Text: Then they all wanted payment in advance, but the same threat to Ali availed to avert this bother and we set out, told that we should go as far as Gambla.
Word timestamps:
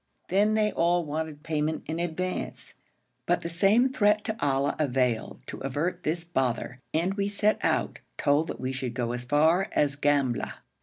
Then 0.29 0.55
they 0.55 0.71
all 0.71 1.05
wanted 1.05 1.43
payment 1.43 1.83
in 1.85 1.99
advance, 1.99 2.73
but 3.27 3.41
the 3.41 3.49
same 3.49 3.93
threat 3.93 4.23
to 4.23 4.35
Ali 4.43 4.73
availed 4.79 5.43
to 5.45 5.59
avert 5.59 6.01
this 6.01 6.23
bother 6.23 6.79
and 6.91 7.13
we 7.13 7.29
set 7.29 7.59
out, 7.61 7.99
told 8.17 8.47
that 8.47 8.59
we 8.59 8.71
should 8.71 8.95
go 8.95 9.11
as 9.11 9.25
far 9.25 9.67
as 9.73 9.95
Gambla. 9.95 10.55